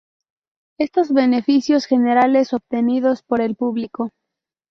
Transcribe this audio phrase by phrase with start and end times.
[0.79, 4.09] estos beneficios generales obtenidos por el público